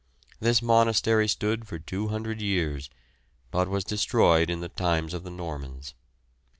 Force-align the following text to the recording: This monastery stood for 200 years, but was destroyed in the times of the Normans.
This 0.39 0.63
monastery 0.63 1.27
stood 1.27 1.67
for 1.67 1.77
200 1.77 2.41
years, 2.41 2.89
but 3.51 3.69
was 3.69 3.83
destroyed 3.83 4.49
in 4.49 4.59
the 4.59 4.67
times 4.67 5.13
of 5.13 5.21
the 5.23 5.29
Normans. 5.29 5.93